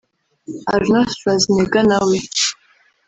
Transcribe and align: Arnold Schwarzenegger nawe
Arnold 0.73 1.09
Schwarzenegger 1.17 1.81
nawe 1.89 2.17